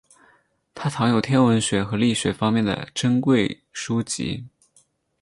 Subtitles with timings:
[0.73, 4.47] 他藏有天文学和力学方面的珍贵书籍。